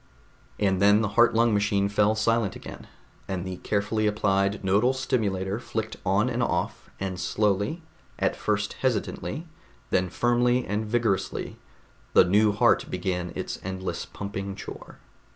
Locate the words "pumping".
14.07-14.55